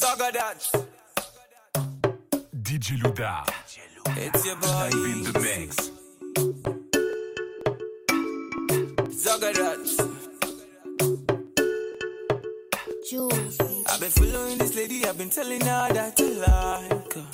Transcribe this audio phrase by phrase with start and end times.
[0.00, 0.60] Zaga that.
[2.62, 3.44] DJ Louda.
[4.16, 4.88] It's your boy.
[4.94, 5.90] Live in the mix.
[9.12, 9.84] Zaga that.
[13.10, 13.58] Jules.
[13.90, 17.26] I've been following this lady, I've been telling her that I like her.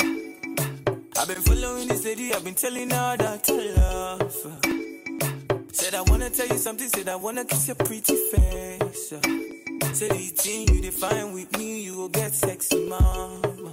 [1.20, 4.58] I've been following this lady, I've been telling her that I love her.
[5.72, 9.45] Said I wanna tell you something, said I wanna kiss your pretty face.
[9.96, 13.72] Said the thing you define with me, you will get sexy, mama.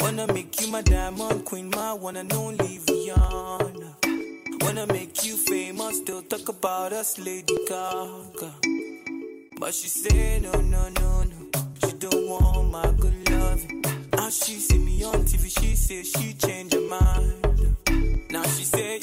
[0.00, 4.62] Wanna make you my diamond queen, my and only Rihanna.
[4.62, 8.50] Wanna make you famous, still talk about us, Lady Gaga.
[9.60, 11.50] But she say no, no, no, no.
[11.84, 13.62] She don't want my good love.
[14.14, 18.32] Now ah, she see me on TV, she say she change her mind.
[18.32, 19.01] Now she say,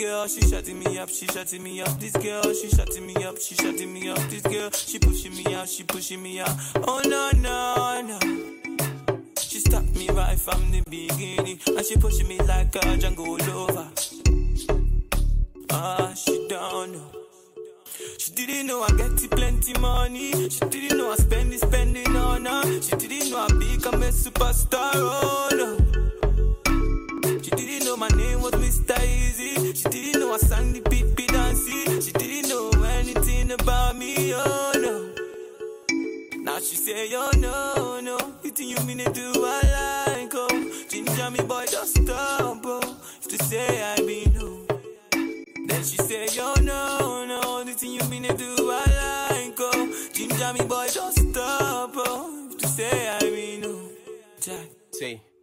[0.00, 2.00] girl, she shutting me up, she shutting me up.
[2.00, 4.18] This girl, she shutting me up, she shutting me up.
[4.30, 6.50] This girl, she pushing me out, she pushing me out.
[6.76, 8.18] Oh no, no, no.
[9.38, 13.88] She stopped me right from the beginning, and she pushing me like a jungle lover.
[15.70, 17.10] Ah, she don't know.
[18.18, 20.48] She didn't know I get plenty money.
[20.48, 22.80] She didn't know I spend it, spending on her.
[22.80, 24.92] She didn't know I become a superstar.
[24.94, 25.89] Oh no.
[27.90, 28.94] Know my name was Mr.
[28.94, 29.74] Eazi.
[29.74, 32.00] She didn't know I sang the beat beat dancey.
[32.00, 34.32] She didn't know anything about me.
[34.32, 35.10] Oh no.
[36.40, 38.16] Now she say, oh no, no.
[38.44, 40.86] You think you mean to do I like, oh.
[40.88, 42.96] Ginger me boy, don't stop, oh.
[43.22, 44.66] If to say I be no.
[45.66, 50.10] Then she say, yo, no, no, the thing you mean to do, I like, oh.
[50.12, 52.50] Ginger me, boy, don't stop, oh.
[52.52, 53.19] If to say, I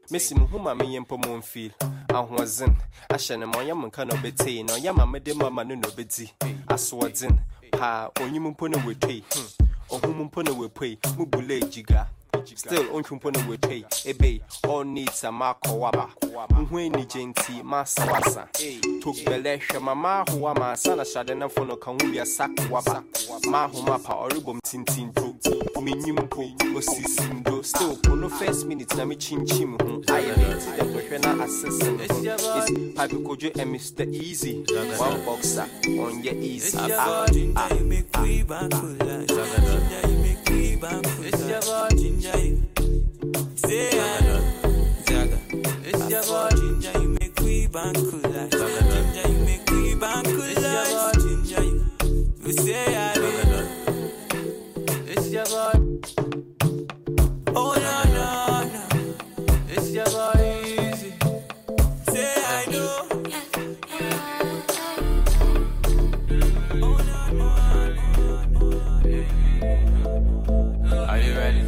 [0.10, 1.72] Missy Muhuma me and Pomon feel.
[2.10, 2.78] I wasn't.
[3.10, 6.32] I shan't know my man can obey, no yama de mama no beti.
[6.70, 7.38] I swords in.
[7.74, 9.22] Pa, on you puna with pay.
[9.90, 12.08] Or whom puna with pay, mubule jiga.
[12.56, 13.84] Still on chumpona with pay.
[14.06, 16.10] Ebe, all needs a marko waba.
[16.72, 18.48] When ni genti, massa wassa.
[19.02, 22.52] Took belesha, mamma who am my son, a shadena for no can be a sack
[22.70, 23.04] waba.
[23.50, 25.34] Ma who mapa or ribum tintin pro.
[25.82, 27.64] Minimpo, was sindo.
[27.64, 29.76] Still, for no first minute, na me chin chim.
[30.10, 32.00] I am the Bushana assassin.
[32.02, 34.06] It's Pappykojo and Mr.
[34.14, 34.66] Eazi.
[35.00, 36.78] One boxer on your easy.
[36.78, 38.98] It's your Ah, boy, Ginger, you make we back cool
[47.84, 51.86] make we back Ginger, you make we back Ginger, you
[52.44, 53.68] you say I know
[55.06, 55.74] It's your boy.
[57.56, 58.28] Oh no, no,
[58.74, 58.82] no.
[59.70, 61.12] It's your boy, Eazi.
[62.12, 62.94] Say I know.
[70.92, 71.62] Oh, Are you ready?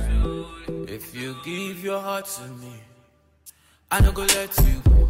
[0.94, 2.74] If you give your heart to me,
[3.91, 5.09] I no go let you go.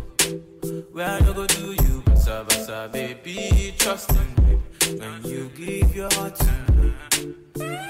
[0.92, 4.60] Where I no go do you, basa basa, baby, trust in me.
[5.00, 6.94] When you give your heart to me,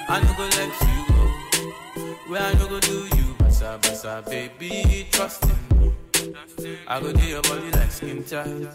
[0.09, 2.13] I no go let you go.
[2.29, 5.93] Where I no go do you, basa basa, baby, trust in me.
[6.87, 8.67] I go do your body like skin tight.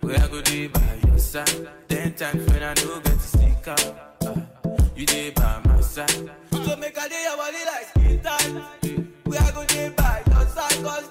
[0.00, 1.68] Where I go do by your side.
[1.88, 4.16] Ten times when I no get to stick out.
[4.24, 4.34] ah,
[4.96, 6.10] you dey by my side.
[6.52, 9.04] So make I do your body like skin tight.
[9.24, 10.84] Where I go do by your side.
[10.84, 11.08] Cause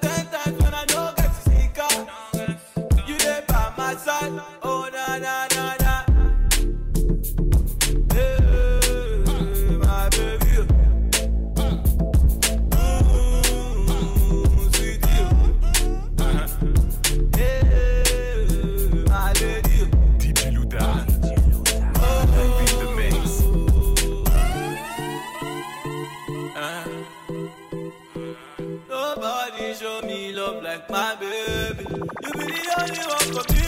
[30.69, 31.83] like my baby.
[32.23, 33.58] You be the only one for me.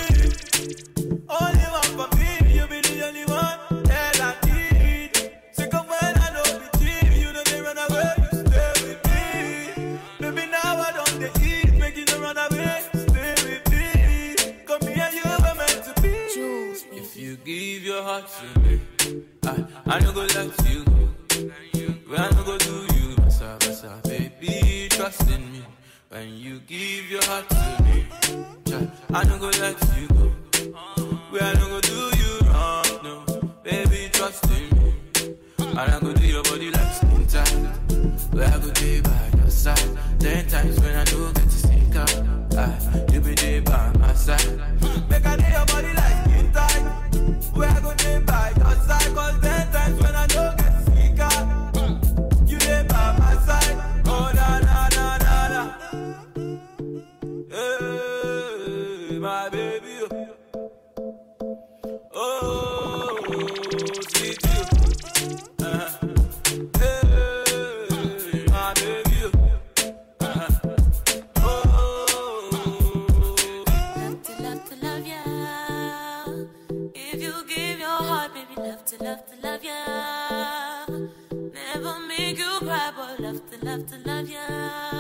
[82.72, 82.78] Boy,
[83.20, 84.91] Love to love to love you.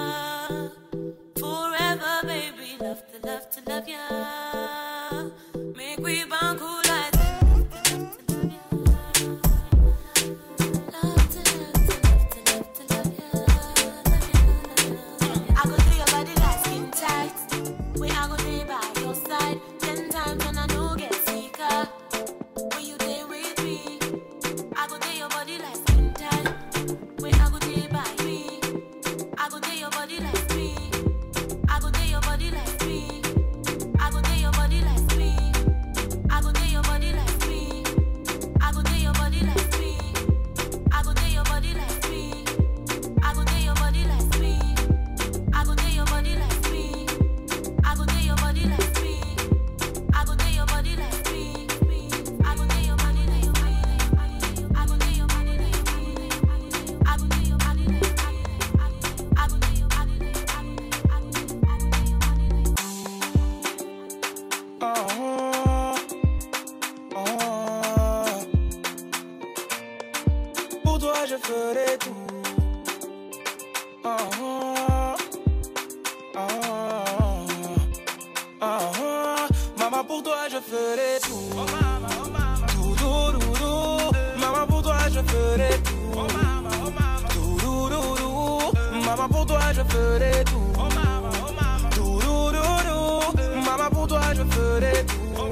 [89.21, 90.73] Maman, pour toi, je ferai tout.
[91.91, 92.19] Tout.
[93.63, 95.19] Maman, pour toi, je ferai tout.
[95.35, 95.47] Pour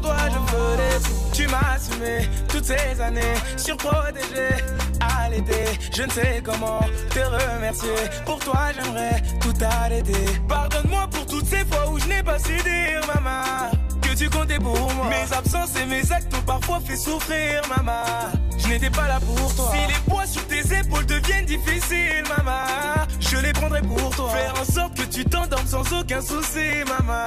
[0.00, 1.10] toi, je ferai tout.
[1.34, 4.48] Tu m'as assumé toutes ces années, surprotégé,
[4.98, 5.78] allaité.
[5.94, 6.80] Je ne sais comment
[7.10, 7.92] te remercier.
[8.24, 10.24] Pour toi, j'aimerais tout arrêter.
[10.48, 13.70] Pardonne-moi pour toutes ces fois où je n'ai pas su dire, maman.
[14.00, 15.10] Que tu comptais pour moi.
[15.10, 18.32] Mes absences et mes actes ont parfois fait souffrir, maman.
[18.66, 19.70] Je n'étais pas là pour toi.
[19.72, 24.28] Si les poids sur tes épaules deviennent difficiles, maman, je les prendrai pour toi.
[24.30, 27.26] Faire en sorte que tu t'endormes sans aucun souci, maman,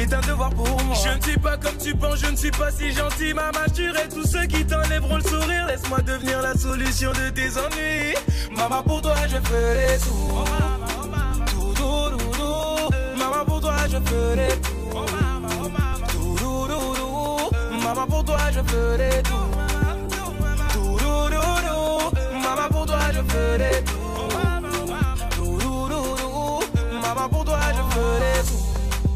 [0.00, 0.96] est un devoir pour moi.
[1.04, 3.58] Je ne suis pas comme tu penses, je ne suis pas si gentil, maman.
[3.74, 5.66] Je tous ceux qui t'enlèveront le sourire.
[5.66, 8.14] Laisse-moi devenir la solution de tes ennuis.
[8.56, 10.44] Maman, pour toi, je ferai tout.
[11.50, 13.18] Tout, tout, tout, tout.
[13.18, 15.04] Maman, pour toi, je ferai tout.
[16.08, 17.82] Tout, tout, tout, tout.
[17.84, 19.51] Maman, pour toi, je ferai tout,
[22.82, 23.92] pour toi, je ferai tout.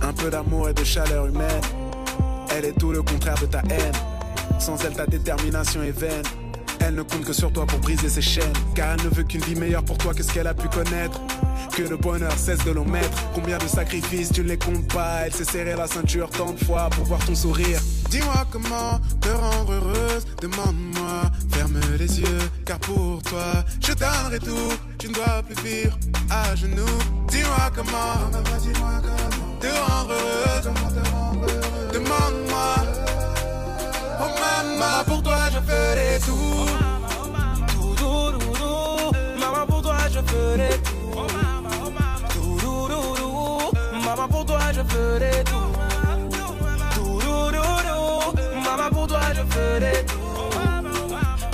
[0.03, 1.61] Un peu d'amour et de chaleur humaine.
[2.51, 3.93] Elle est tout le contraire de ta haine.
[4.61, 6.23] Sans elle, ta détermination est vaine.
[6.81, 8.53] Elle ne compte que sur toi pour briser ses chaînes.
[8.75, 11.21] Car elle ne veut qu'une vie meilleure pour toi que ce qu'elle a pu connaître.
[11.77, 13.31] Que le bonheur cesse de l'omettre.
[13.35, 15.27] Combien de sacrifices tu ne les comptes pas.
[15.27, 17.79] Elle s'est serré la ceinture tant de fois pour voir ton sourire.
[18.09, 20.25] Dis-moi comment te rendre heureuse.
[20.41, 22.51] Demande-moi, ferme les yeux.
[22.65, 24.73] Car pour toi, je donnerai tout.
[24.99, 25.99] Tu ne dois plus vivre
[26.31, 26.99] à genoux.
[27.29, 28.31] Dis-moi comment
[29.61, 30.71] te rendre heureuse.
[31.93, 32.75] Demande-moi.
[34.19, 36.21] Oh maman, pour toi je ferai.
[36.25, 36.76] Tout,
[44.89, 45.73] ferai tout.
[46.95, 48.61] Tout, tout, tout, tout.
[48.65, 50.17] Maman, pour toi, je ferai tout.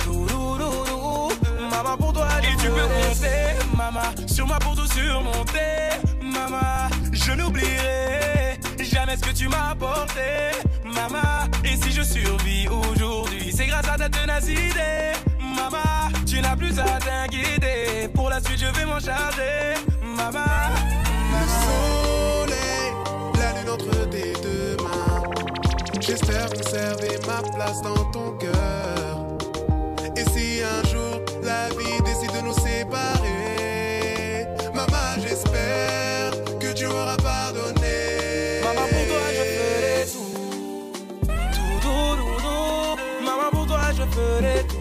[0.03, 1.31] Tout, tout.
[1.69, 5.89] Maman, pour toi, je Et tu peux compter, maman, sur moi pour tout surmonter.
[6.21, 10.21] Maman, je n'oublierai jamais ce que tu m'as apporté.
[10.85, 15.13] Maman, et si je survis aujourd'hui, c'est grâce à ta ténacité.
[15.39, 18.07] Maman, tu n'as plus à t'inquiéter.
[18.13, 19.75] Pour la suite, je vais m'en charger.
[20.03, 20.39] Maman,
[26.13, 26.43] Deux mains.
[27.25, 28.51] ma place dans ton cœur.
[30.15, 37.17] Et si un jour la vie décide de nous séparer, maman, j'espère que tu auras
[37.17, 38.61] pardonné.
[38.63, 40.33] Maman, pour toi, je ferai tout.
[41.55, 43.25] Tout, tout, tout, tout.
[43.25, 44.77] Maman, pour toi, je ferai tout.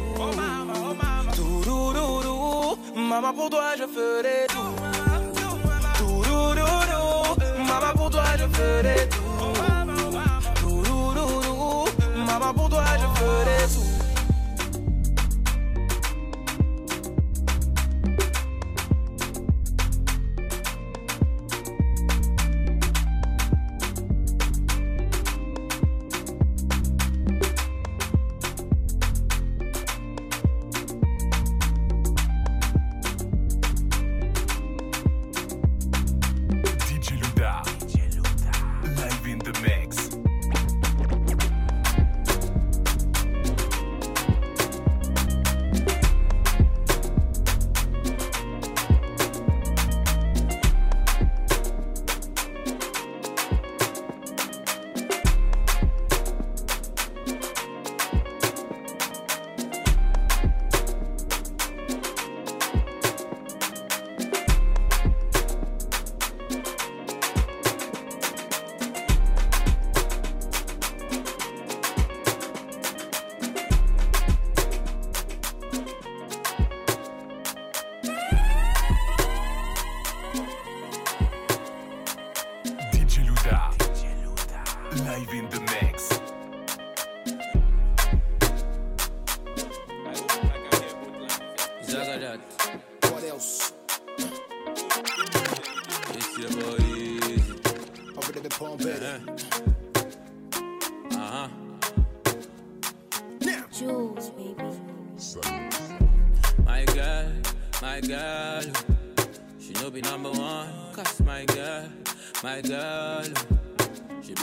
[1.35, 3.01] Tout, tout, tout, tout.
[3.01, 4.75] Maman, pour toi, je ferai tout.
[5.97, 7.63] Tout, tout, tout, tout.
[7.65, 9.09] Maman, pour toi, je ferai.
[9.09, 9.22] Tout,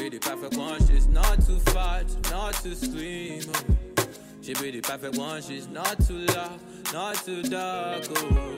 [0.09, 0.87] Be the perfect one.
[0.87, 3.43] She's not too fat, not too slim.
[3.53, 4.07] oh.
[4.41, 5.39] She be the perfect one.
[5.43, 6.59] She's not too loud,
[6.91, 8.03] not too dark.
[8.15, 8.55] Oh.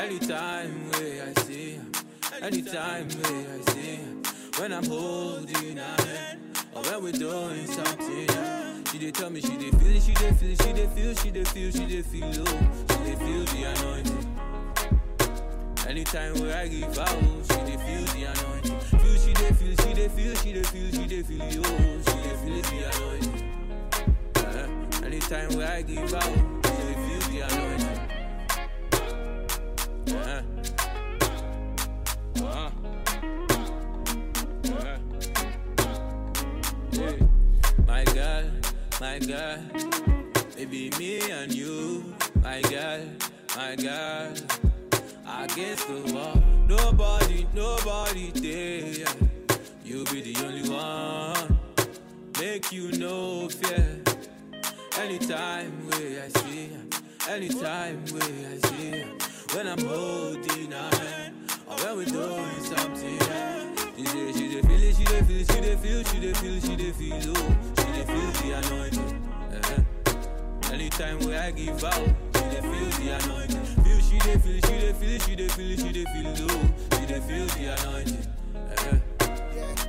[0.00, 1.84] Anytime way I see her,
[2.40, 4.14] anytime way I see her,
[4.62, 6.40] when I'm holding her hand,
[6.74, 8.82] or when we're doing something, yeah.
[8.90, 11.14] she dey tell me she dey feel it, she dey feel it, she dey feel,
[11.16, 12.58] she dey feel, she dey feel, oh,
[12.88, 14.26] she dey feel the anointing.
[15.86, 18.75] Anytime where I give out, she dey feel the anointing.
[19.82, 22.78] She dey feel, she dey feel, she dey feel, feel, oh, she dey feel the
[22.90, 23.40] anointing.
[24.36, 27.98] Uh, anytime where I give out, she dey feel the anointing.
[30.16, 30.42] Uh,
[32.42, 32.70] uh,
[34.72, 34.98] uh.
[36.92, 37.16] Yeah.
[37.86, 38.44] My girl,
[39.00, 39.58] my girl,
[40.56, 43.00] baby, me and you, my girl,
[43.56, 44.32] my girl,
[45.42, 46.42] against the wall.
[46.66, 49.06] Nobody, nobody there.
[49.86, 51.58] You be the only one.
[52.40, 54.02] Make you no fear.
[55.00, 59.08] Anytime where I see her, anytime where I see her,
[59.54, 61.32] when I'm holding her
[61.68, 63.18] or when we're doing something.
[63.96, 66.32] She say she dey feel it, she dey feel, it, she dey feel, she dey
[66.34, 69.22] feel, she dey feel, oh, she dey feel the anointing.
[69.52, 70.72] Uh-huh.
[70.74, 71.94] Anytime where I give out,
[72.34, 73.64] she dey feel the anointing.
[73.84, 77.06] Feel, she dey feel, she dey feel, she dey feel, she dey feel, oh, she
[77.06, 78.25] dey feel the anointing.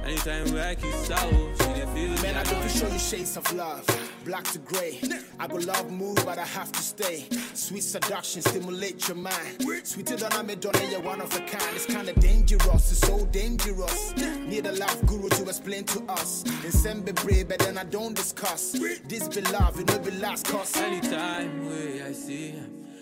[0.07, 3.35] Anytime where I kiss out, she dey feel Man, I go to show you shades
[3.35, 3.85] of love,
[4.23, 5.01] black to gray.
[5.37, 7.25] I go love move, but I have to stay.
[7.53, 9.65] Sweet seduction, stimulate your mind.
[9.83, 11.75] Sweeter than a Madonna, you're one of a kind.
[11.75, 14.15] It's kinda dangerous, it's so dangerous.
[14.15, 16.45] Need a love guru to explain to us.
[16.63, 18.71] And send be brave, but then I don't discuss.
[19.09, 20.73] This be love, it no be last cause.
[20.77, 22.55] Anytime where I see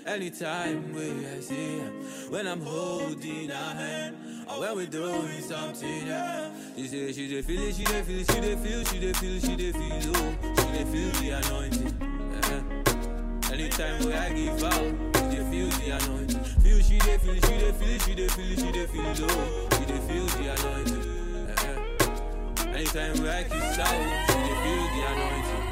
[0.06, 1.92] anytime where I see him,
[2.30, 4.16] when I'm holding her hand,
[4.50, 6.50] or when we're doing something, yeah.
[6.76, 9.14] She say she dey feel it, she dey feel, it, she dey feel, she dey
[9.14, 11.94] feel, she dey feel, oh, she dey feel the anointing.
[12.34, 16.44] uh Anytime where I give out, she dey feel the anointing.
[16.62, 19.86] Feel she dey feel, she dey feel, she dey feel, she dey feel, oh, she
[19.86, 21.06] dey feel the anointing.
[21.50, 23.88] uh Anytime where I kiss out,
[24.28, 25.72] she dey feel the anointing.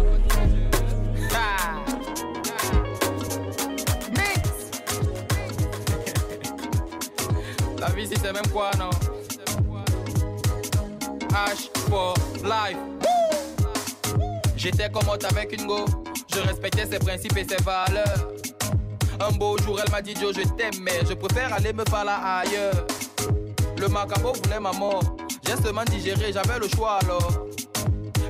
[8.21, 8.89] c'est même quoi, non?
[11.29, 12.13] H for
[12.43, 12.77] life.
[14.55, 15.85] J'étais comme autre avec une go.
[16.33, 18.27] Je respectais ses principes et ses valeurs.
[19.19, 22.11] Un beau jour, elle m'a dit Joe, je t'aime, mais je préfère aller me parler
[22.23, 22.85] ailleurs.
[23.77, 25.03] Le macabre voulait ma mort.
[25.45, 27.47] J'ai seulement digéré, j'avais le choix alors.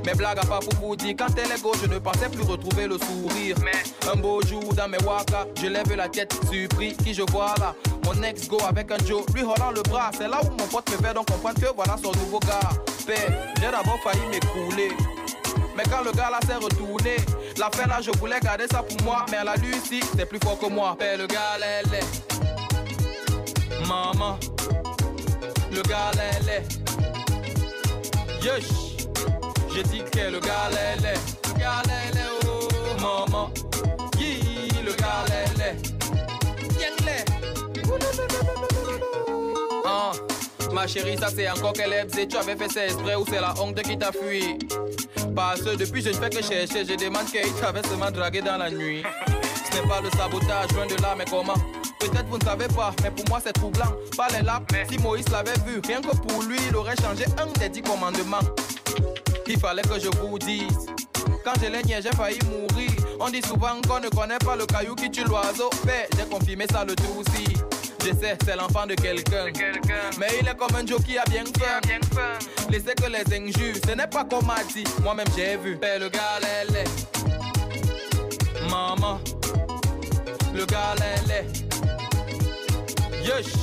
[0.05, 2.43] Mes blagues à pas pour vous dire, quand elle est gauche, je ne pensais plus
[2.43, 3.55] retrouver le sourire.
[3.63, 7.53] Mais un beau jour dans mes waka, je lève la tête, surpris, qui je vois
[7.59, 7.75] là?
[8.03, 10.11] Mon ex go avec un Joe, lui holant le bras.
[10.17, 12.69] C'est là où mon pote me fait donc comprendre que voilà son nouveau gars.
[13.05, 14.91] Père, j'ai d'abord failli m'écrouler.
[15.75, 17.15] Mais quand le gars là s'est retourné,
[17.57, 19.25] la fin là, je voulais garder ça pour moi.
[19.31, 20.95] Mais elle a lu ici, c'est plus fort que moi.
[20.97, 22.05] Père, le gars là, elle est.
[23.87, 24.37] Maman,
[25.71, 26.67] le gars là, elle est.
[28.43, 29.07] Yesh,
[29.73, 31.19] j'ai dit que le gars là, elle est.
[31.53, 32.21] Le gars là, elle.
[32.47, 32.67] Oh,
[33.01, 33.49] maman,
[34.17, 36.81] Yi, le gars là, elle est.
[36.81, 37.30] Yang l'est.
[39.85, 40.11] Ah,
[40.71, 42.27] ma chérie, ça c'est encore est bzée.
[42.27, 44.57] Tu avais fait ça exprès ou c'est la honte qui t'a fui?
[45.35, 48.57] Parce que depuis je ne fais que chercher, je demande qu'il t'avait seulement dragué dans
[48.57, 49.03] la nuit.
[49.71, 51.55] Ce n'est pas le sabotage, loin de là, mais comment?
[51.99, 53.93] Peut-être vous ne savez pas, mais pour moi c'est troublant.
[54.17, 57.47] Pas les lapes, si Moïse l'avait vu, rien que pour lui, il aurait changé un
[57.59, 58.39] des dix commandements.
[59.47, 60.87] Il fallait que je vous dise.
[61.43, 62.91] Quand je l'ai nié, j'ai failli mourir.
[63.19, 65.69] On dit souvent qu'on ne connaît pas le caillou qui tue l'oiseau.
[65.85, 67.57] Mais j'ai confirmé ça le tout aussi.
[68.03, 69.45] Je sais, c'est l'enfant de quelqu'un.
[70.19, 71.79] Mais il est comme un Joe qui a bien faim.
[72.69, 74.83] Laissez que les injures, ce n'est pas comme a dit.
[75.03, 75.77] Moi-même j'ai vu.
[75.77, 76.89] Père, le gars, elle est.
[78.69, 79.19] Maman,
[80.53, 81.45] le gars, elle est.
[83.23, 83.53] Yesh,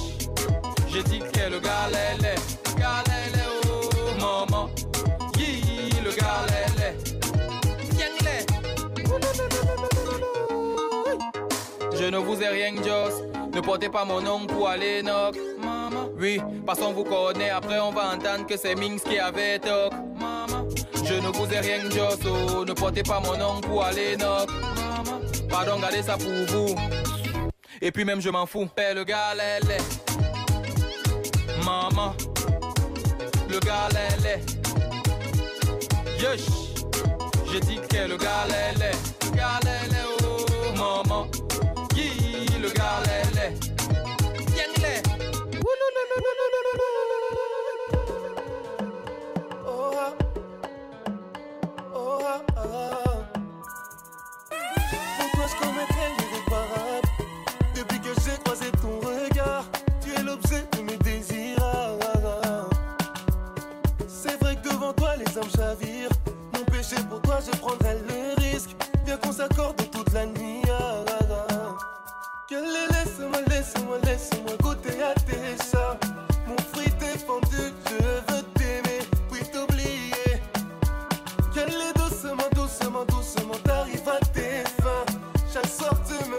[0.93, 2.37] j'ai dit que le gars, elle est.
[2.67, 3.47] Le gars, elle est.
[3.69, 4.71] Oh, maman,
[5.39, 6.97] Yi, le gars, elle est.
[11.99, 13.15] Je ne vous ai rien, Joss.
[13.59, 15.37] Ne portez pas mon nom pour aller knock.
[15.59, 16.11] Maman.
[16.17, 17.51] Oui, parce qu'on vous connaît.
[17.51, 19.93] Après, on va entendre que c'est Minx qui avait toc.
[20.15, 20.69] Maman.
[21.05, 22.21] Je ne vous ai rien, Joss.
[22.25, 24.49] Oh, ne portez pas mon nom pour aller knock.
[24.77, 25.21] Maman.
[25.51, 26.77] Pardon, gardez ça pour vous.
[27.83, 28.69] Et puis même, je m'en fous.
[28.77, 29.35] Père, le gars.
[31.65, 32.15] Maman.
[33.51, 34.45] Le gars, elle est.
[36.21, 36.47] Yesh.
[37.51, 38.09] J'ai dit que le est.
[38.09, 38.17] Le
[39.37, 40.07] gars, elle est.
[40.23, 40.45] Oh,
[40.77, 41.27] maman.
[41.97, 43.03] Yi, le gars,
[45.91, 46.38] Oh,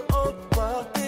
[0.07, 0.98] soir, tu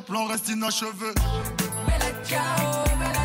[0.00, 1.14] plan reste inachevé.
[1.86, 3.19] Mais le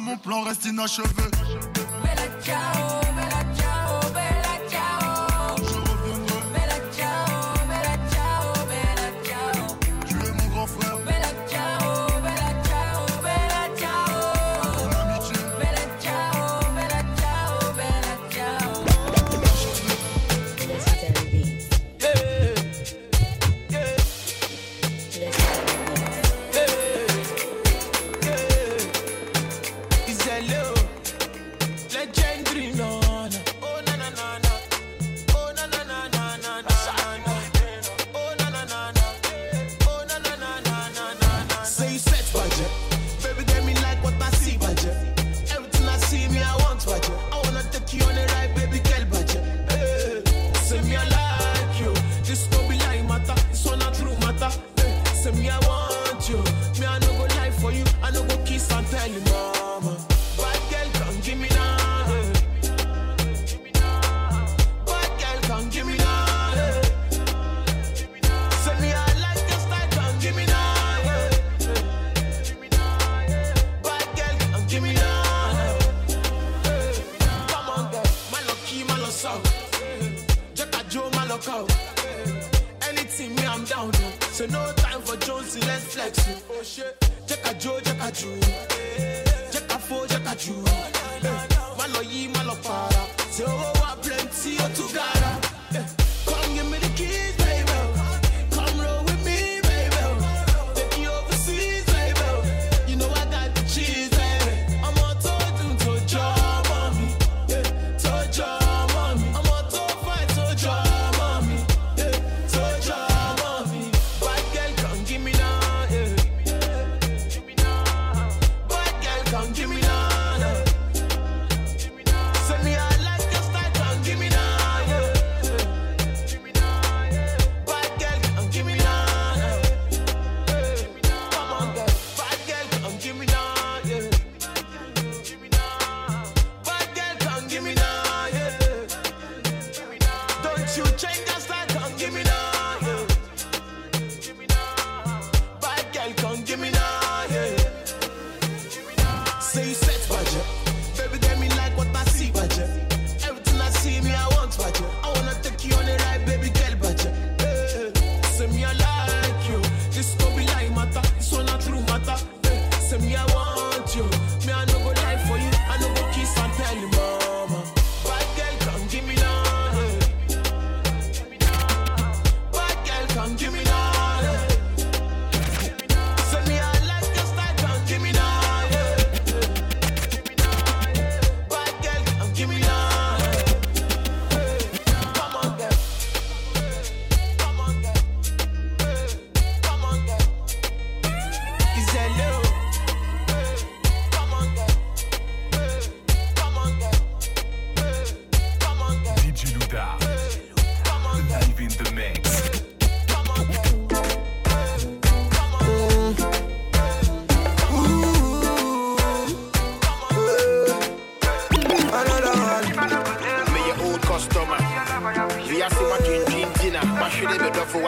[0.00, 1.37] mon plan reste inachevé.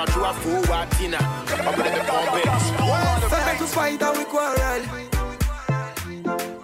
[0.01, 1.19] Bɛfo wadwo afo watina
[1.69, 2.43] ɔbɛde bɛpɔmpe
[3.27, 4.83] Start to fight and we quarrel.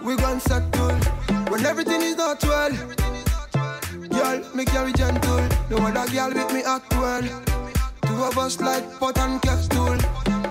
[0.01, 0.95] We gon' settle
[1.49, 2.71] when everything is not well.
[4.09, 5.47] Girl, me carry gentle.
[5.69, 7.23] No other girl with me act well.
[8.01, 9.97] Two of us like pot and kettle.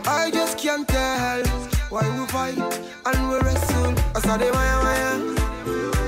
[0.07, 1.45] I just can't tell
[1.91, 2.59] why we fight
[3.07, 3.95] and we wrestle.
[4.15, 5.19] I saw the fire, fire.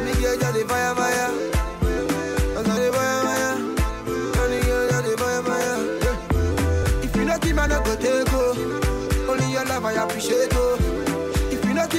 [0.05, 1.58] Me just the fire, fire.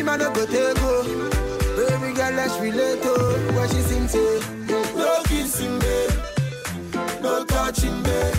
[0.09, 1.03] I not go take oh.
[1.77, 3.53] Baby girl, let's relate oh.
[3.53, 4.39] What she sing say?
[4.95, 6.11] No kissing, babe.
[7.21, 8.35] No touching, babe.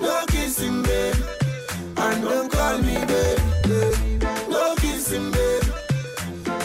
[0.00, 1.16] No kissing, babe.
[1.98, 3.40] And don't call me babe.
[4.48, 5.64] No kissing, babe.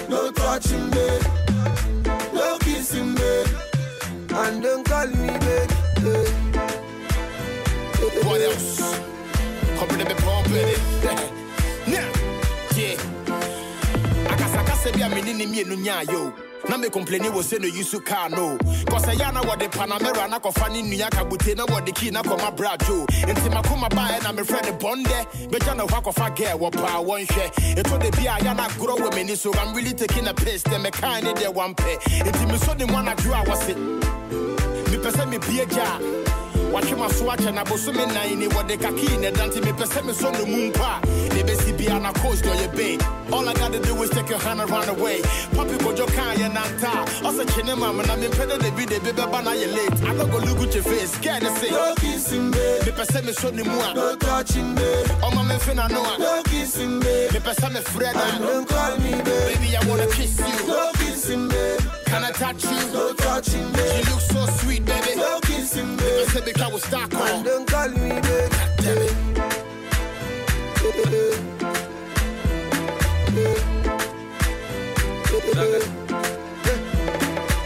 [0.07, 1.23] No touching, babe.
[2.33, 3.47] No kissing, babe.
[4.31, 5.71] And don't call me babe.
[8.23, 8.79] What else?
[9.81, 10.88] Ɔbɛde bɛpɔmpe Now,
[14.99, 16.33] bi a mene ne mmienu nyaayɛ
[16.69, 20.39] na me complaini wɔ sɛ no yusu car no kɔsɛ yɛ na wɔde panamera na
[20.39, 24.61] kɔfa ne nnua kabute na wɔde kii na kɔma bradwo enti makoma baɛ na mefrɛ
[24.65, 28.55] ne bɔndɛ bɛgya ne hɔ akɔfa gɛ wɔ paa wɔnhwɛ ɛtɔ da bi a yɛ
[28.57, 30.63] na agorɔ wɔ m'ani so I'm really taking a piss.
[30.63, 33.73] Dɛ mekaa ne deɛ wampɛ enti mesɔ ne mu anadwo a wɔse
[34.91, 36.28] mepɛ sɛ mebie gya a
[36.71, 40.31] watwe maso akyɛ na bosome nan ni wɔde kakii ne da nti mepɛ sɛ mesɔ
[40.37, 40.99] no mu mpo a
[41.33, 43.01] ne bɛsi bia na coast ɔyɛ babe
[43.31, 45.21] all I gotta do is take your hand and run away.
[45.53, 49.11] Pappykojo kaa yɛ nanta ɔsɛ kyene ma me na mempɛ dɛ de bi de bi
[49.11, 50.03] bɛba na yɛ late?
[50.09, 52.81] I don't go look at your face girl ne say No kissing, babe.
[52.83, 55.07] mepɛ sɛ mesɔ ne mu a No touching, babe.
[55.21, 57.29] ɔma memfe na no a No kissing, babe.
[57.31, 60.67] mepɛ sɛ mefrɛ And da don't call me baby I wanna kiss you.
[60.67, 61.79] No kissing, babe.
[62.09, 66.27] Can I touch you No touching, you look so sweet baby No kissing, mepɛ babe.
[66.33, 68.51] sɛ bɛka wo star And call don't call me babe.
[68.83, 69.13] damn it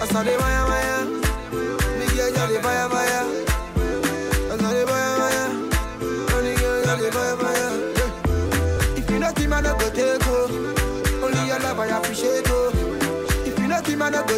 [0.02, 0.63] I saw the fire,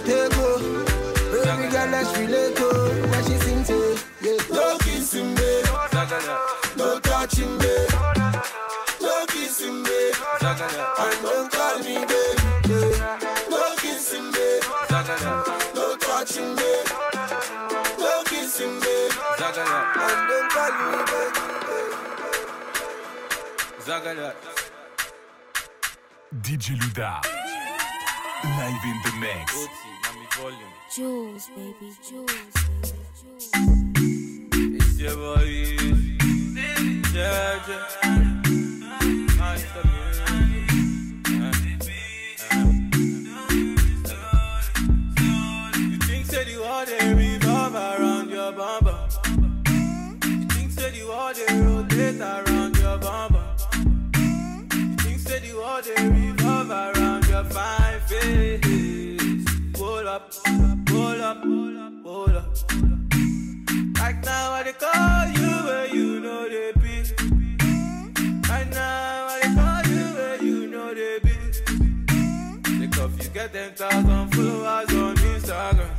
[0.06, 0.86] take oh.
[1.32, 3.08] Baby girl, let's relate oh.
[3.10, 4.38] When she sing say, eh, yeah.
[4.52, 5.66] No kissing, babe.
[6.78, 7.90] No touching, babe.
[9.02, 10.16] No kissing, babe.
[10.42, 12.40] And don't call me babe.
[13.50, 14.64] No kissing, babe.
[15.76, 16.88] No touching, babe.
[18.00, 19.12] No kissing, babe.
[19.42, 21.34] And don't call me babe.
[26.42, 27.55] DJ Louda.
[28.46, 29.68] Live in the mix.
[30.96, 33.50] Jules, baby, Jules, baby, Jules.
[34.78, 35.50] It's your boy,
[37.12, 37.86] yeah, yeah.
[39.36, 39.84] Master
[45.76, 48.98] You think say the world they revolve around your bumper?
[50.30, 53.44] You think say the world they rotate around your bumper?
[54.78, 57.85] You think say the world they revolve around your fine
[58.20, 59.46] face?
[59.78, 60.34] Hold up,
[60.90, 61.44] hold up,
[62.04, 62.46] hold up.
[64.00, 66.96] Right now I call you where you know they be.
[68.50, 71.36] Right now I call you where you know they be.
[72.80, 75.90] Because you get ten thousand followers on Instagram.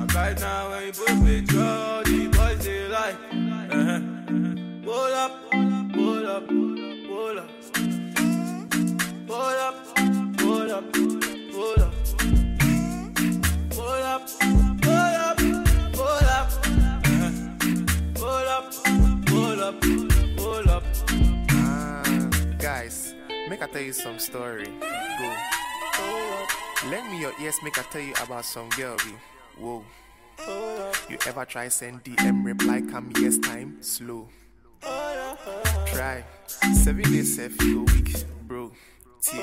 [0.00, 3.16] And right now when you put picture, all the boys they like.
[3.70, 4.00] Uh-huh.
[4.84, 5.32] Hold up,
[5.94, 6.73] hold up, hold
[23.54, 24.64] make I tell you some story.
[24.64, 25.36] Go.
[26.90, 28.96] Lend me your ears, make I tell you about some girl.
[29.56, 29.84] Whoa.
[31.08, 34.28] You ever try send DM reply come yes time slow.
[35.86, 36.24] Try
[36.82, 38.72] seven days you go week, bro.
[39.22, 39.38] T.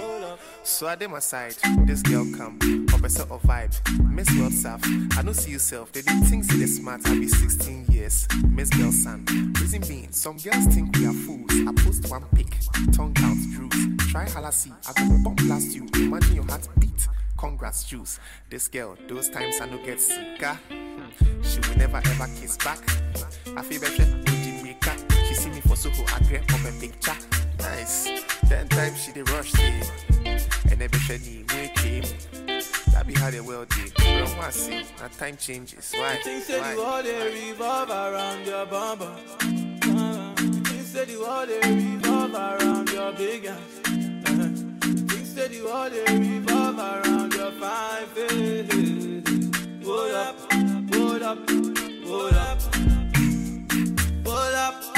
[0.64, 1.56] So I did my side.
[1.86, 2.60] this girl come,
[3.10, 3.74] sort of vibe.
[4.10, 5.92] Miss WhatsApp, I don't see yourself.
[5.92, 8.28] They did things say they smart, I be 16 years.
[8.50, 8.70] Miss
[9.04, 9.26] son.
[9.60, 11.52] Reason being, some girls think we are fools.
[11.68, 12.48] I post one pic,
[12.94, 14.12] tongue out, drugs.
[14.12, 15.88] Try halassi, I go bomb blast you.
[15.96, 17.08] Imagine your heart beat.
[17.38, 18.20] Congrats, juice.
[18.50, 20.00] This girl, those times I no get.
[20.02, 21.42] Hmm.
[21.42, 22.80] She will never ever kiss back.
[23.58, 24.96] I feel better with Jamaica.
[25.28, 27.16] She see me for Soho, I grab up a picture.
[27.58, 28.10] Nice.
[28.48, 29.82] Ten times she dey rush me.
[30.70, 32.61] And every shady we came.
[32.92, 33.94] That be how the world did.
[33.96, 34.84] Bro, what see?
[35.00, 35.94] Now time changes.
[35.98, 36.16] Why?
[36.24, 36.74] Things say Why?
[36.74, 39.16] the world they revolve around your bumper.
[39.40, 43.58] Things say the world they revolve around your big ass.
[43.84, 49.86] Things say the world they revolve around your fine face.
[49.86, 50.36] Hold up,
[50.94, 51.50] hold up,
[52.06, 52.62] hold up.
[54.24, 54.91] Hold up,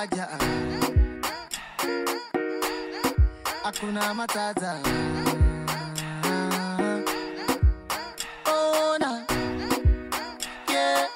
[0.00, 0.28] Kuraja
[3.62, 4.78] Hakuna matata
[8.46, 9.26] Ona.
[10.68, 11.06] Yeah.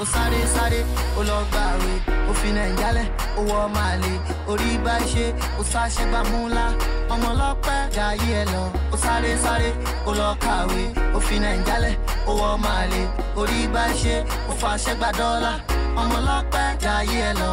[0.00, 0.84] Ó sáré sáré
[1.18, 1.92] ó lọ gbàwé
[2.30, 3.06] ó fi nàìjálẹ̀
[3.38, 4.16] ó wọ màlẹ̀
[4.50, 5.26] orí bá ṣe
[5.60, 6.66] ó sáṣẹ gbàmúlá
[7.12, 8.62] ọmọ ọlọ́pẹ́ jayé ẹ lọ
[8.94, 9.70] ó sáré sáré
[10.08, 10.82] ó lọ kàwé
[11.16, 11.94] ó fi nàìjálẹ̀
[12.30, 13.06] ó wọ màlẹ̀
[13.40, 14.14] orí bá ṣe
[14.50, 15.52] ó fàṣẹ gbà dọ́là
[16.00, 17.52] ọmọ ọlọ́pẹ́ jayé ẹ lọ.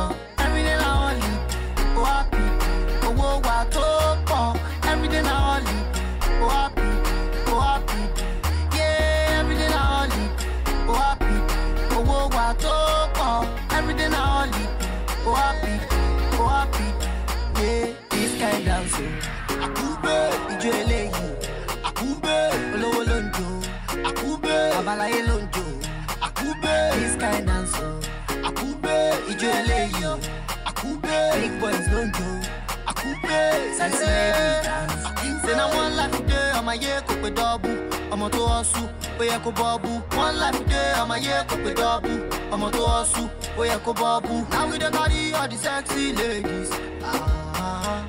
[33.91, 35.05] Dance.
[35.45, 37.69] ṣe na one life dey ọmọ ayé kò pé dọ́ọ̀bù
[38.13, 38.83] ọmọ tó ọ̀ṣù
[39.19, 39.89] ó yẹ kó bọ́ọ̀bù
[40.23, 42.11] one life dey ọmọ ayé kò pé dọ́ọ̀bù
[42.53, 43.23] ọmọ tó ọ̀ṣù
[43.59, 44.33] ó yẹ kó bọ́ọ̀bù.
[44.53, 46.69] now we dey carry all the sexy ladies.
[47.03, 48.05] Ah.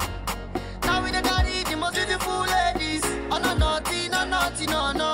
[0.86, 3.04] Now we dey carry the most beautiful ladies.
[3.32, 5.11] Oh no naughty, no naughty, no no.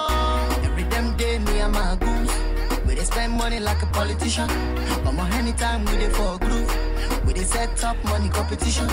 [0.66, 2.30] Every damn day me and my goons.
[2.86, 4.48] We dey spend money like a politician.
[5.08, 6.63] Omo anytime we dey for groove.
[7.26, 8.88] We dey set up money competition.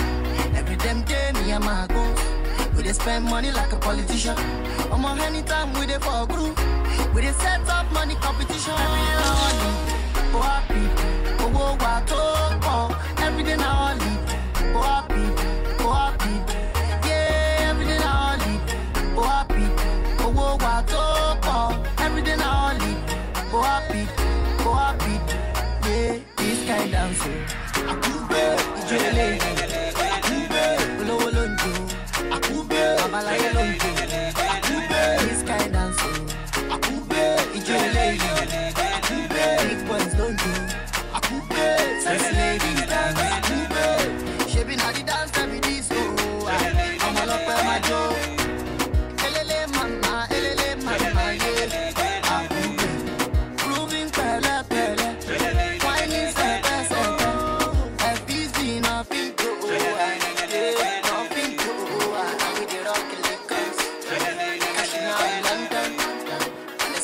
[0.54, 2.20] Every damn day me and my goons.
[2.76, 4.36] We dey spend money like a politician.
[4.92, 6.56] I'm on anytime we dey for groove.
[7.14, 8.74] We dey set up money competition.
[8.74, 9.70] Every only,
[10.34, 10.91] oh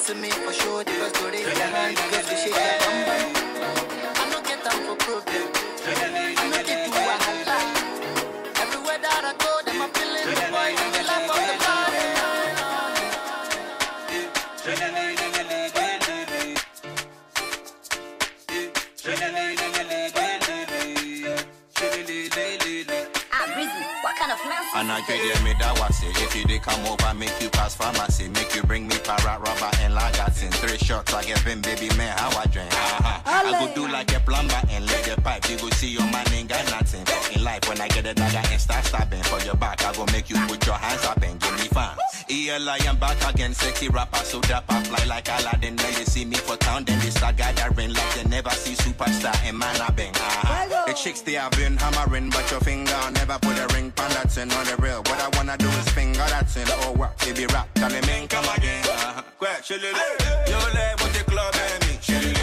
[0.09, 2.18] Listen me for sure, the story behind the
[24.99, 26.11] And I me that was it.
[26.22, 29.70] If you did come over, make you pass pharmacy, make you bring me para rubber
[29.78, 30.53] and lagatin.
[30.55, 32.72] Three shots, I get been baby man, how I drink.
[32.72, 33.20] Uh-huh.
[33.24, 35.49] I go do like a plumber and lay the pipe.
[35.49, 37.07] You go see your man ain't got nothing.
[37.32, 40.05] In life, when I get a dagger and start stabbing for your back, I go
[40.11, 41.96] make you put your hands up and give me fun.
[42.31, 45.76] ELI, I'm back again, sexy rapper, so dapper, fly like Aladdin.
[45.76, 49.35] Now you see me for town, then they start gathering like they never see superstar
[49.45, 50.12] and man I bang.
[50.16, 50.85] Ah, ah.
[50.87, 54.37] The chicks they have been hammering, but your finger never put a ring on that
[54.37, 54.99] in on the real.
[54.99, 56.66] What I wanna do is finger that in.
[56.85, 57.16] Oh, what?
[57.18, 58.85] Baby rap, tell me, man, come again.
[58.89, 61.99] Ah, Quack, chill it, the club and me.
[62.03, 62.39] Chill it,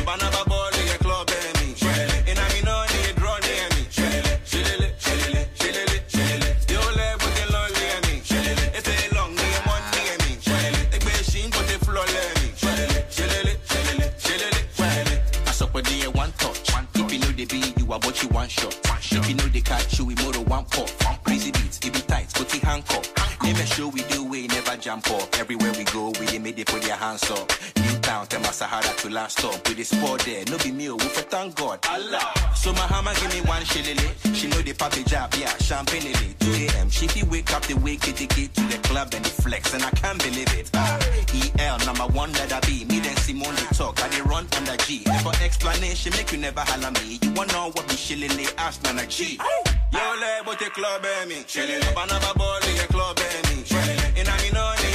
[18.45, 18.79] one shot.
[19.11, 21.04] If you know they catch you, we more than one pop.
[25.01, 25.39] jump up.
[25.39, 27.51] Everywhere we go, we they made it put their hands up.
[27.77, 29.67] New town, tell my Sahara to last stop.
[29.67, 31.79] With this sport there, no be meal, oh, we for thank God.
[31.89, 32.31] Allah.
[32.55, 33.97] So Mahama give me one shilling.
[34.33, 36.13] She know the papi job, yeah, champagne.
[36.39, 36.89] 2 a.m.
[36.89, 39.83] She feel wake up the way kitty get to the club and the flex, and
[39.83, 40.69] I can't believe it.
[40.73, 42.85] Ah, uh, EL number one let letter be.
[42.85, 45.03] Me then Simone they talk, I they run under G.
[45.05, 47.19] And for explanation, make you never holler me.
[47.21, 49.39] You wanna know what be shilling, ask Nana G.
[49.91, 51.43] Yo, le, but the club, eh, me.
[51.47, 54.94] Shilling, banana ball, the club, eh, me and I ain't on it.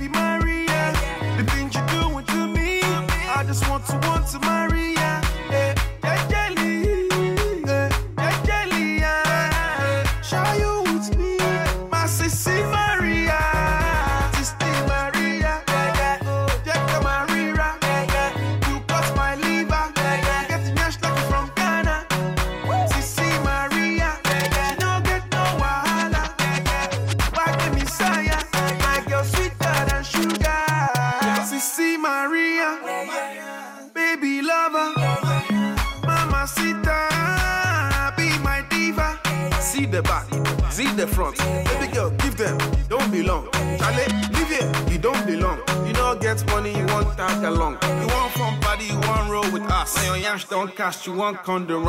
[0.00, 0.39] be married.
[50.92, 51.79] flash you want condom.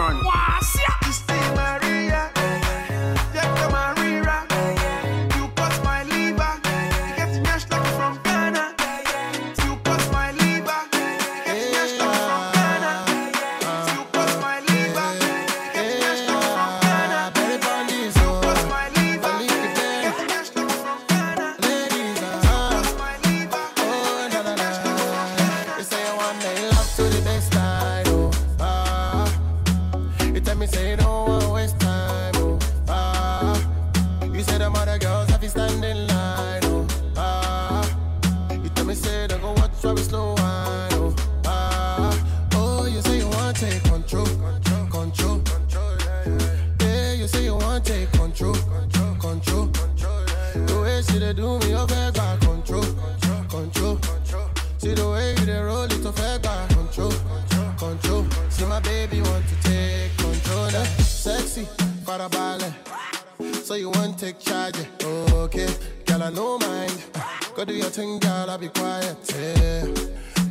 [67.98, 69.18] your girl, I'll be quiet.
[69.36, 69.86] Yeah,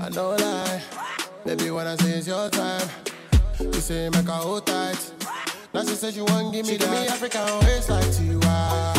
[0.00, 0.82] I know lie.
[1.44, 2.86] Baby, when I say it's your time,
[3.60, 4.98] you say make her hold tight.
[5.72, 6.84] Now she says she won't give me she that.
[6.90, 8.40] Give me African waist like you.
[8.44, 8.94] Ah,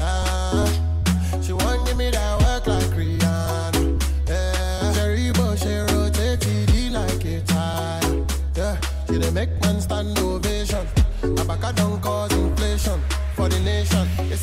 [0.00, 4.02] ah, she won't give me that work like Rihanna.
[4.28, 8.24] Yeah, Jerry Bush, she rotate TD like a tie.
[8.56, 8.76] Yeah,
[9.08, 10.86] she dey make man stand ovation.
[11.22, 13.00] Abaka don't cause inflation
[13.34, 14.06] for the nation.
[14.30, 14.42] It's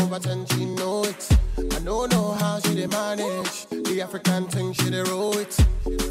[0.00, 1.28] over ten, she know it.
[1.58, 3.66] I don't know how she dey manage.
[3.70, 5.52] The African thing, she dey roll it.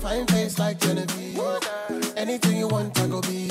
[0.01, 1.39] Fine face like Genevieve.
[2.17, 3.49] Anything you want, I go be.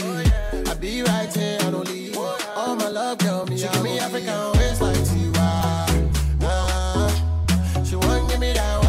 [0.71, 2.17] I be right here, I don't leave.
[2.57, 6.41] All my love, girl, me, she give me African waist like Tiwa.
[6.41, 8.79] Nah, she won't give me that.
[8.79, 8.88] one.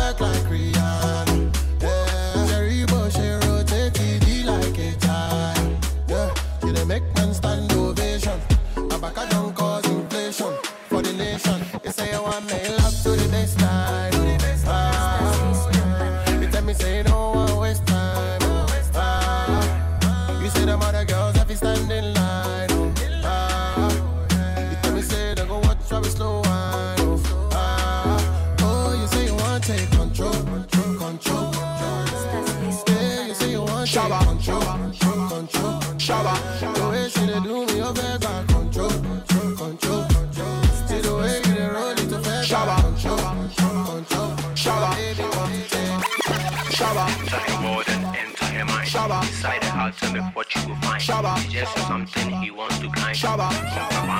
[50.10, 51.01] problem is what you will find.
[51.38, 53.16] It's just something he wants to climb.
[53.16, 53.49] Shabba.
[53.49, 54.18] Shabba.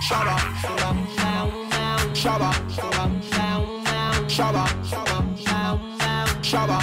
[0.00, 0.32] Shabba.
[2.14, 2.52] Shabba.
[4.28, 4.66] Shabba.
[6.42, 6.78] Shabba.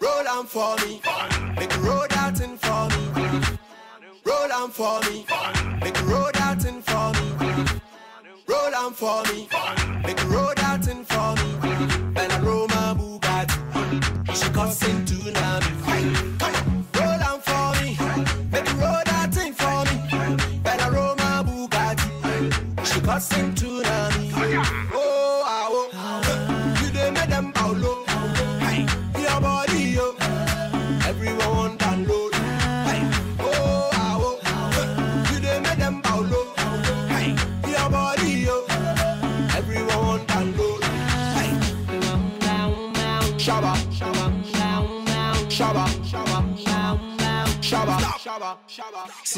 [0.00, 1.00] Roll on for me.
[1.58, 3.02] Make a road out in for me.
[4.24, 5.26] Roll on for me.
[5.82, 7.26] Make a road out in for me.
[8.46, 9.48] Roll on for me.
[10.04, 11.67] Make a road out in for me
[14.58, 15.60] cussing to now.
[16.98, 17.96] Roll on for me,
[18.50, 20.58] baby, roll that thing for me.
[20.64, 22.10] Better roll my Bugatti.
[22.84, 23.67] She cussing to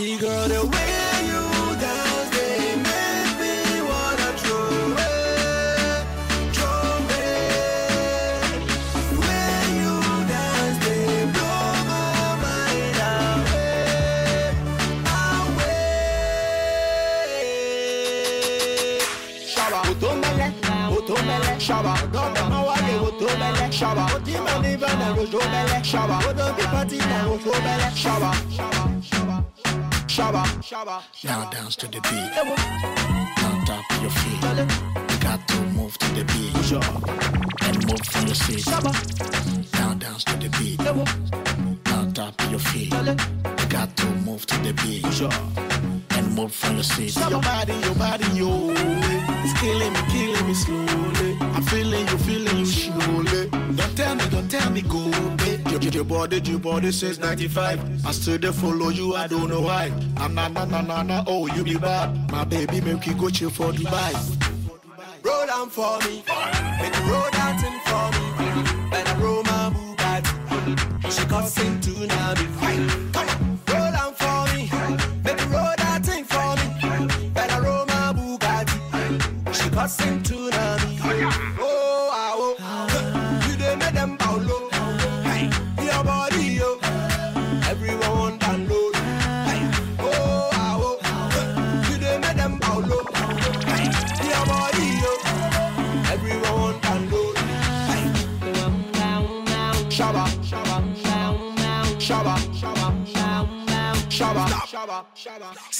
[0.00, 1.44] See, girl, the way you
[1.76, 3.52] dance, they make me
[3.84, 6.08] wanna throw it,
[6.56, 7.52] throw it.
[9.76, 9.96] You
[10.32, 14.56] dance, they blow my mind away,
[18.40, 19.04] away.
[19.52, 20.46] Shabba, Otomele,
[20.96, 21.92] otomele, shaba.
[22.48, 24.04] Máa wáyé otomele, shaba.
[24.16, 26.16] Oti máa ní bẹ́ẹ̀ rojo bẹ́lẹ̀, shaba.
[26.56, 28.30] Bí pati náà rojo bẹ́lẹ̀, shaba.
[30.20, 31.02] Shabba, Shabba.
[31.24, 32.30] Now dance to the beat.
[33.40, 34.42] Now tap your feet.
[35.10, 36.72] You got to move to the beat.
[37.66, 38.66] And move from your seat.
[39.72, 40.78] Now dance to the beat.
[41.86, 42.92] Now tap your feet.
[42.92, 45.06] You got to move to the beat.
[46.10, 47.16] And move from your seat.
[47.16, 48.74] Your body, your body, yo.
[49.42, 51.38] It's killing me, killing me slowly.
[51.40, 51.79] I'm feeling
[55.80, 55.94] babe.
[55.94, 58.06] Your, body, your body says 95.
[58.06, 59.92] I still there follow you, I don't know why.
[60.16, 62.30] Ah, na, na, na, na, na, oh, you be bad.
[62.30, 64.12] My baby, make you go chill for Dubai.
[65.24, 66.22] Roll down for me,
[66.80, 68.90] make you roll thing for me.
[68.90, 72.46] Better roll my Bugatti, she cussing tsunami.
[72.46, 72.49] Come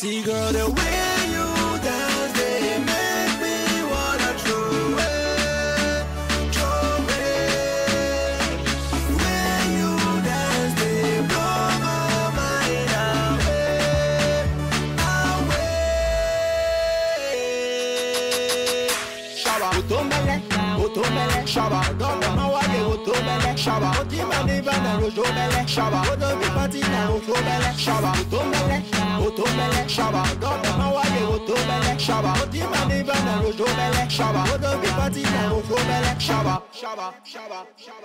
[0.00, 1.59] See, girl, the way you
[24.70, 26.00] máa ní rojo bẹ́lẹ̀, shaba.
[26.12, 28.10] Odò bí pati náà rojo bẹ́lẹ̀, shaba.
[28.20, 28.78] Otomele,
[29.26, 30.22] otomele, shaba.
[30.42, 32.32] Dọ́gba máa wáyé otomele, shaba.
[32.42, 34.42] Oti máa ní bẹ́ẹ̀ rojo bẹ́lẹ̀, shaba.
[34.54, 36.54] Odò bí pati náà rojo bẹ́lẹ̀, shaba.
[36.80, 37.98] Shabba, Shabba, Shabba.